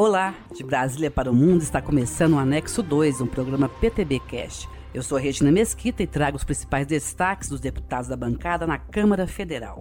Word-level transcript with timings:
Olá, 0.00 0.32
de 0.54 0.62
Brasília 0.62 1.10
para 1.10 1.28
o 1.28 1.34
Mundo 1.34 1.60
está 1.60 1.82
começando 1.82 2.34
o 2.34 2.38
Anexo 2.38 2.84
2, 2.84 3.20
um 3.20 3.26
programa 3.26 3.68
PTB 3.68 4.20
Cast. 4.20 4.68
Eu 4.94 5.02
sou 5.02 5.18
Regina 5.18 5.50
Mesquita 5.50 6.04
e 6.04 6.06
trago 6.06 6.36
os 6.36 6.44
principais 6.44 6.86
destaques 6.86 7.48
dos 7.48 7.58
deputados 7.58 8.06
da 8.06 8.14
bancada 8.14 8.64
na 8.64 8.78
Câmara 8.78 9.26
Federal. 9.26 9.80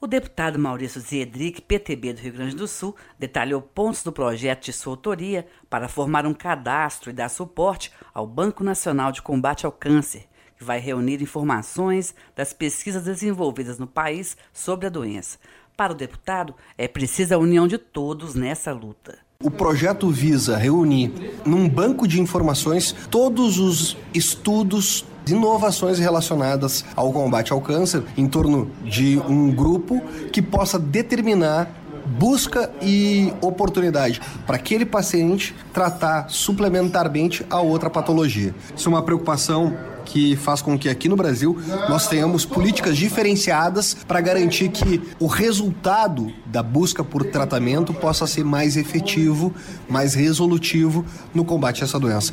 O 0.00 0.06
deputado 0.06 0.60
Maurício 0.60 1.00
Ziedrick, 1.00 1.60
PTB 1.60 2.12
do 2.12 2.20
Rio 2.20 2.34
Grande 2.34 2.54
do 2.54 2.68
Sul, 2.68 2.94
detalhou 3.18 3.60
pontos 3.60 4.04
do 4.04 4.12
projeto 4.12 4.66
de 4.66 4.72
sua 4.72 4.92
autoria 4.92 5.44
para 5.68 5.88
formar 5.88 6.24
um 6.24 6.32
cadastro 6.32 7.10
e 7.10 7.12
dar 7.12 7.28
suporte 7.28 7.90
ao 8.14 8.28
Banco 8.28 8.62
Nacional 8.62 9.10
de 9.10 9.22
Combate 9.22 9.66
ao 9.66 9.72
Câncer, 9.72 10.28
que 10.60 10.64
vai 10.64 10.78
reunir 10.78 11.22
informações 11.22 12.14
das 12.36 12.52
pesquisas 12.52 13.04
desenvolvidas 13.04 13.78
no 13.78 13.86
país 13.86 14.36
sobre 14.52 14.86
a 14.86 14.90
doença. 14.90 15.38
Para 15.74 15.94
o 15.94 15.96
deputado, 15.96 16.54
é 16.76 16.86
precisa 16.86 17.36
a 17.36 17.38
união 17.38 17.66
de 17.66 17.78
todos 17.78 18.34
nessa 18.34 18.70
luta. 18.70 19.18
O 19.42 19.50
projeto 19.50 20.10
visa 20.10 20.58
reunir 20.58 21.10
num 21.46 21.66
banco 21.66 22.06
de 22.06 22.20
informações 22.20 22.94
todos 23.10 23.58
os 23.58 23.96
estudos 24.12 25.06
inovações 25.26 25.98
relacionadas 25.98 26.84
ao 26.94 27.10
combate 27.10 27.52
ao 27.52 27.60
câncer 27.62 28.02
em 28.16 28.28
torno 28.28 28.70
de 28.84 29.18
um 29.18 29.50
grupo 29.50 29.98
que 30.30 30.42
possa 30.42 30.78
determinar 30.78 31.74
busca 32.10 32.70
e 32.82 33.32
oportunidade 33.40 34.20
para 34.46 34.56
aquele 34.56 34.84
paciente 34.84 35.54
tratar 35.72 36.28
suplementarmente 36.28 37.46
a 37.48 37.60
outra 37.60 37.88
patologia. 37.88 38.54
Isso 38.76 38.88
é 38.88 38.92
uma 38.92 39.02
preocupação 39.02 39.76
que 40.04 40.34
faz 40.34 40.60
com 40.60 40.76
que 40.76 40.88
aqui 40.88 41.08
no 41.08 41.14
Brasil 41.14 41.56
nós 41.88 42.08
tenhamos 42.08 42.44
políticas 42.44 42.96
diferenciadas 42.96 43.94
para 43.94 44.20
garantir 44.20 44.70
que 44.70 45.00
o 45.20 45.26
resultado 45.26 46.32
da 46.46 46.62
busca 46.62 47.04
por 47.04 47.24
tratamento 47.24 47.94
possa 47.94 48.26
ser 48.26 48.44
mais 48.44 48.76
efetivo, 48.76 49.54
mais 49.88 50.14
resolutivo 50.14 51.04
no 51.32 51.44
combate 51.44 51.82
a 51.82 51.84
essa 51.84 52.00
doença. 52.00 52.32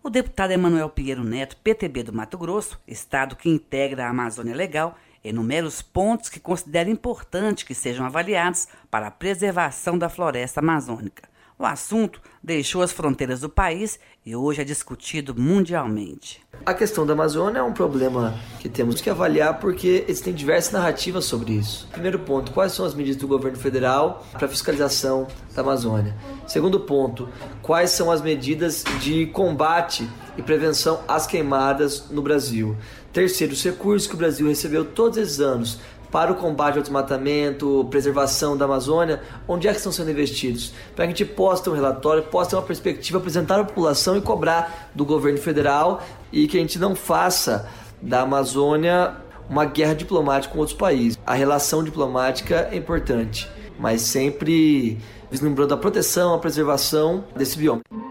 O 0.00 0.10
deputado 0.10 0.52
Emanuel 0.52 0.90
Pinheiro 0.90 1.24
Neto, 1.24 1.56
PTB 1.56 2.04
do 2.04 2.12
Mato 2.12 2.38
Grosso, 2.38 2.78
estado 2.86 3.34
que 3.34 3.48
integra 3.48 4.06
a 4.06 4.10
Amazônia 4.10 4.54
Legal, 4.54 4.96
enumera 5.24 5.66
os 5.66 5.82
pontos 5.82 6.28
que 6.28 6.40
considera 6.40 6.90
importante 6.90 7.64
que 7.64 7.74
sejam 7.74 8.04
avaliados 8.04 8.68
para 8.90 9.06
a 9.06 9.10
preservação 9.10 9.96
da 9.98 10.08
floresta 10.08 10.60
amazônica. 10.60 11.30
O 11.62 11.64
assunto 11.64 12.20
deixou 12.42 12.82
as 12.82 12.90
fronteiras 12.90 13.40
do 13.40 13.48
país 13.48 14.00
e 14.26 14.34
hoje 14.34 14.62
é 14.62 14.64
discutido 14.64 15.32
mundialmente. 15.40 16.42
A 16.66 16.74
questão 16.74 17.06
da 17.06 17.12
Amazônia 17.12 17.60
é 17.60 17.62
um 17.62 17.72
problema 17.72 18.34
que 18.58 18.68
temos 18.68 19.00
que 19.00 19.08
avaliar 19.08 19.60
porque 19.60 20.04
existem 20.08 20.34
diversas 20.34 20.72
narrativas 20.72 21.24
sobre 21.24 21.52
isso. 21.52 21.86
Primeiro 21.92 22.18
ponto, 22.18 22.50
quais 22.50 22.72
são 22.72 22.84
as 22.84 22.94
medidas 22.94 23.20
do 23.20 23.28
governo 23.28 23.58
federal 23.58 24.26
para 24.32 24.48
fiscalização 24.48 25.28
da 25.54 25.62
Amazônia? 25.62 26.16
Segundo 26.48 26.80
ponto, 26.80 27.28
quais 27.62 27.90
são 27.90 28.10
as 28.10 28.20
medidas 28.20 28.82
de 29.00 29.26
combate 29.26 30.08
e 30.36 30.42
prevenção 30.42 31.00
às 31.06 31.26
queimadas 31.26 32.10
no 32.10 32.22
Brasil? 32.22 32.76
Terceiro, 33.12 33.52
os 33.52 33.62
recursos 33.62 34.08
que 34.08 34.14
o 34.14 34.18
Brasil 34.18 34.46
recebeu 34.46 34.84
todos 34.84 35.18
esses 35.18 35.40
anos 35.40 35.78
para 36.12 36.30
o 36.30 36.34
combate 36.34 36.76
ao 36.76 36.82
desmatamento, 36.82 37.86
preservação 37.90 38.54
da 38.54 38.66
Amazônia, 38.66 39.22
onde 39.48 39.66
é 39.66 39.70
que 39.70 39.78
estão 39.78 39.90
sendo 39.90 40.10
investidos? 40.10 40.74
Para 40.94 41.06
que 41.06 41.12
a 41.12 41.16
gente 41.16 41.24
possa 41.24 41.64
ter 41.64 41.70
um 41.70 41.74
relatório, 41.74 42.22
possa 42.24 42.50
ter 42.50 42.56
uma 42.56 42.62
perspectiva, 42.62 43.16
apresentar 43.16 43.58
à 43.58 43.64
população 43.64 44.16
e 44.18 44.20
cobrar 44.20 44.90
do 44.94 45.06
governo 45.06 45.38
federal 45.38 46.02
e 46.30 46.46
que 46.46 46.58
a 46.58 46.60
gente 46.60 46.78
não 46.78 46.94
faça 46.94 47.66
da 48.00 48.20
Amazônia 48.20 49.16
uma 49.48 49.64
guerra 49.64 49.94
diplomática 49.94 50.52
com 50.52 50.60
outros 50.60 50.76
países. 50.76 51.18
A 51.26 51.34
relação 51.34 51.82
diplomática 51.82 52.68
é 52.70 52.76
importante, 52.76 53.50
mas 53.78 54.02
sempre 54.02 54.98
vislumbrando 55.30 55.72
a 55.72 55.78
proteção, 55.78 56.34
a 56.34 56.38
preservação 56.38 57.24
desse 57.34 57.56
bioma. 57.56 58.01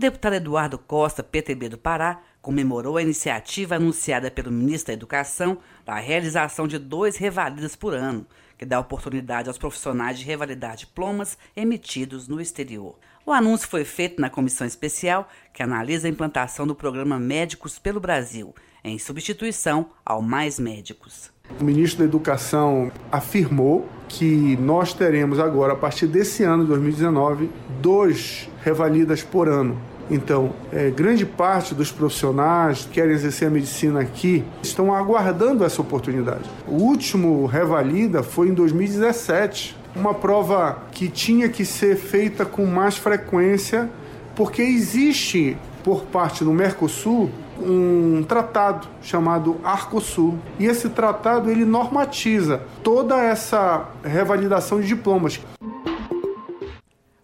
Deputado 0.00 0.32
Eduardo 0.32 0.78
Costa, 0.78 1.22
PTB 1.22 1.68
do 1.68 1.76
Pará, 1.76 2.22
comemorou 2.40 2.96
a 2.96 3.02
iniciativa 3.02 3.74
anunciada 3.74 4.30
pelo 4.30 4.50
ministro 4.50 4.86
da 4.86 4.94
Educação 4.94 5.58
da 5.84 5.96
realização 5.96 6.66
de 6.66 6.78
dois 6.78 7.18
revalidas 7.18 7.76
por 7.76 7.92
ano, 7.92 8.26
que 8.56 8.64
dá 8.64 8.80
oportunidade 8.80 9.48
aos 9.48 9.58
profissionais 9.58 10.18
de 10.18 10.24
revalidar 10.24 10.74
diplomas 10.74 11.36
emitidos 11.54 12.26
no 12.28 12.40
exterior. 12.40 12.98
O 13.26 13.30
anúncio 13.30 13.68
foi 13.68 13.84
feito 13.84 14.22
na 14.22 14.30
comissão 14.30 14.66
especial 14.66 15.28
que 15.52 15.62
analisa 15.62 16.08
a 16.08 16.10
implantação 16.10 16.66
do 16.66 16.74
programa 16.74 17.18
Médicos 17.18 17.78
pelo 17.78 18.00
Brasil, 18.00 18.54
em 18.82 18.98
substituição 18.98 19.90
ao 20.02 20.22
Mais 20.22 20.58
Médicos. 20.58 21.30
O 21.60 21.62
ministro 21.62 21.98
da 21.98 22.04
Educação 22.06 22.90
afirmou 23.12 23.86
que 24.08 24.56
nós 24.56 24.94
teremos 24.94 25.38
agora, 25.38 25.74
a 25.74 25.76
partir 25.76 26.06
desse 26.06 26.42
ano, 26.42 26.64
2019, 26.64 27.50
dois 27.82 28.48
revalidas 28.62 29.22
por 29.22 29.46
ano 29.46 29.89
então, 30.10 30.50
é, 30.72 30.90
grande 30.90 31.24
parte 31.24 31.74
dos 31.74 31.92
profissionais 31.92 32.84
que 32.84 32.94
querem 32.94 33.12
exercer 33.12 33.46
a 33.46 33.50
medicina 33.50 34.00
aqui 34.00 34.44
estão 34.60 34.92
aguardando 34.92 35.64
essa 35.64 35.80
oportunidade. 35.80 36.50
O 36.66 36.74
último 36.74 37.46
Revalida 37.46 38.22
foi 38.22 38.48
em 38.48 38.54
2017, 38.54 39.76
uma 39.94 40.12
prova 40.12 40.82
que 40.90 41.08
tinha 41.08 41.48
que 41.48 41.64
ser 41.64 41.96
feita 41.96 42.44
com 42.44 42.66
mais 42.66 42.96
frequência, 42.96 43.88
porque 44.34 44.62
existe 44.62 45.56
por 45.84 46.02
parte 46.02 46.42
do 46.44 46.52
Mercosul 46.52 47.30
um 47.60 48.24
tratado 48.26 48.88
chamado 49.02 49.60
Arcosul. 49.62 50.38
E 50.58 50.66
esse 50.66 50.88
tratado 50.88 51.50
ele 51.50 51.64
normatiza 51.64 52.62
toda 52.82 53.22
essa 53.22 53.88
revalidação 54.02 54.80
de 54.80 54.86
diplomas. 54.86 55.40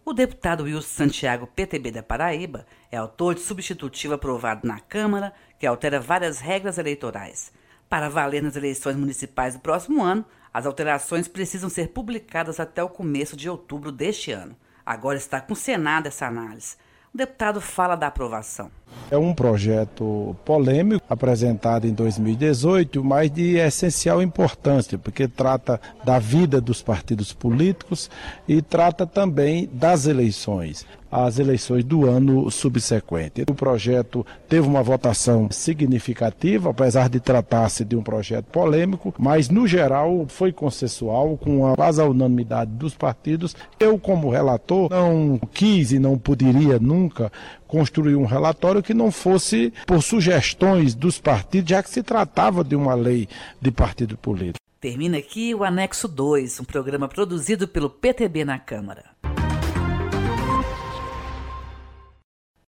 O 0.09 0.13
deputado 0.13 0.63
Wilson 0.63 0.87
Santiago, 0.87 1.49
PTB 1.49 1.91
da 1.91 2.01
Paraíba, 2.01 2.65
é 2.93 2.97
autor 2.97 3.35
de 3.35 3.41
substitutivo 3.41 4.15
aprovado 4.15 4.65
na 4.65 4.79
Câmara 4.79 5.33
que 5.59 5.67
altera 5.67 5.99
várias 5.99 6.39
regras 6.39 6.79
eleitorais. 6.79 7.53
Para 7.89 8.09
valer 8.09 8.41
nas 8.41 8.55
eleições 8.55 8.95
municipais 8.95 9.55
do 9.55 9.61
próximo 9.61 10.05
ano, 10.05 10.25
as 10.55 10.65
alterações 10.65 11.27
precisam 11.27 11.69
ser 11.69 11.89
publicadas 11.89 12.61
até 12.61 12.85
o 12.85 12.89
começo 12.89 13.37
de 13.37 13.51
outubro 13.51 13.91
deste 13.91 14.31
ano. 14.31 14.57
Agora 14.87 15.19
está 15.19 15.41
com 15.41 15.55
o 15.55 15.57
Senado 15.57 16.07
essa 16.07 16.29
análise. 16.29 16.77
O 17.13 17.19
deputado 17.19 17.61
fala 17.61 17.97
da 17.97 18.07
aprovação. 18.07 18.71
É 19.09 19.17
um 19.17 19.33
projeto 19.33 20.35
polêmico, 20.45 21.05
apresentado 21.09 21.87
em 21.87 21.93
2018, 21.93 23.05
mas 23.05 23.31
de 23.31 23.57
essencial 23.57 24.21
importância, 24.21 24.99
porque 24.99 25.29
trata 25.29 25.81
da 26.05 26.19
vida 26.19 26.61
dos 26.61 26.83
partidos 26.83 27.33
políticos 27.33 28.11
e 28.49 28.61
trata 28.61 29.07
também 29.07 29.69
das 29.73 30.07
eleições 30.07 30.85
as 31.11 31.39
eleições 31.39 31.85
do 31.85 32.07
ano 32.07 32.51
subsequente. 32.51 33.45
O 33.49 33.55
projeto 33.55 34.27
teve 34.49 34.67
uma 34.67 34.83
votação 34.83 35.49
significativa, 35.51 36.71
apesar 36.71 37.09
de 37.09 37.21
tratar-se 37.21 37.85
de 37.85 37.97
um 37.97 38.03
projeto 38.03 38.47
polêmico, 38.47 39.15
mas 39.19 39.49
no 39.49 39.67
geral 39.67 40.27
foi 40.29 40.53
consensual, 40.53 41.39
com 41.39 41.67
a 41.67 41.75
quase 41.75 42.03
unanimidade 42.03 42.71
dos 42.73 42.95
partidos. 42.95 43.55
Eu, 43.79 43.99
como 43.99 44.31
relator, 44.31 44.91
não 44.91 45.41
quis 45.53 45.93
e 45.93 45.99
não 45.99 46.19
poderia 46.19 46.79
nunca 46.79 47.33
construir 47.67 48.17
um 48.17 48.25
relatório 48.25 48.83
que 48.83 48.95
não 48.95 49.11
fosse 49.11 49.73
por 49.87 50.03
sugestões 50.03 50.95
dos 50.95 51.21
partidos, 51.21 51.71
já 51.71 51.83
que 51.83 51.91
se 51.91 52.03
tratava 52.03 52.63
de 52.63 52.77
uma 52.77 52.95
lei 52.95 53.29
de 53.61 53.71
partido 53.71 54.17
político. 54.17 54.59
Termina 54.81 55.19
aqui 55.19 55.55
o 55.55 55.65
Anexo 55.65 56.07
2, 56.07 56.61
um 56.61 56.65
programa 56.65 57.09
produzido 57.09 57.67
pelo 57.67 57.91
PTB 57.91 58.45
na 58.45 58.59
Câmara. 58.59 59.05